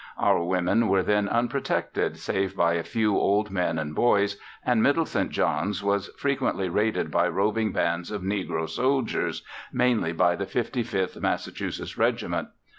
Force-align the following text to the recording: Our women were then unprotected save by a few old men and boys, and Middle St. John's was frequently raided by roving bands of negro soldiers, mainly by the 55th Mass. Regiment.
Our 0.17 0.43
women 0.43 0.87
were 0.87 1.03
then 1.03 1.29
unprotected 1.29 2.17
save 2.17 2.55
by 2.55 2.73
a 2.73 2.81
few 2.81 3.15
old 3.15 3.51
men 3.51 3.77
and 3.77 3.93
boys, 3.93 4.35
and 4.65 4.81
Middle 4.81 5.05
St. 5.05 5.29
John's 5.29 5.83
was 5.83 6.07
frequently 6.17 6.69
raided 6.69 7.11
by 7.11 7.27
roving 7.27 7.71
bands 7.71 8.09
of 8.09 8.23
negro 8.23 8.67
soldiers, 8.67 9.43
mainly 9.71 10.11
by 10.11 10.35
the 10.35 10.47
55th 10.47 11.21
Mass. 11.21 11.95
Regiment. 11.99 12.47